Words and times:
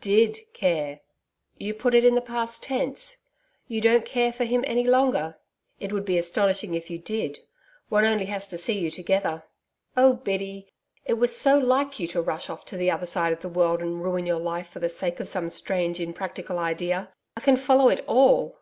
'DID 0.00 0.38
care. 0.54 1.00
You 1.58 1.74
put 1.74 1.92
it 1.92 2.02
in 2.02 2.14
the 2.14 2.22
past 2.22 2.62
tense. 2.62 3.18
You 3.68 3.82
don't 3.82 4.06
care 4.06 4.32
for 4.32 4.44
him 4.44 4.64
any 4.66 4.84
longer. 4.84 5.36
It 5.80 5.92
would 5.92 6.06
be 6.06 6.16
astonishing 6.16 6.72
if 6.74 6.88
you 6.88 6.98
did. 6.98 7.40
One 7.90 8.04
has 8.04 8.12
only 8.14 8.24
to 8.24 8.40
see 8.56 8.78
you 8.78 8.90
together.... 8.90 9.44
Oh, 9.94 10.14
Biddy, 10.14 10.72
it 11.04 11.18
was 11.18 11.36
so 11.36 11.58
like 11.58 12.00
you 12.00 12.08
to 12.08 12.22
rush 12.22 12.48
off 12.48 12.64
to 12.68 12.78
the 12.78 12.90
other 12.90 13.04
side 13.04 13.34
of 13.34 13.40
the 13.40 13.50
world, 13.50 13.82
and 13.82 14.02
ruin 14.02 14.24
your 14.24 14.40
life 14.40 14.68
for 14.68 14.78
the 14.78 14.88
sake 14.88 15.20
of 15.20 15.28
some 15.28 15.50
strange 15.50 16.00
impracticable 16.00 16.58
idea! 16.58 17.10
I 17.36 17.42
can 17.42 17.58
follow 17.58 17.90
it 17.90 18.02
all....' 18.06 18.56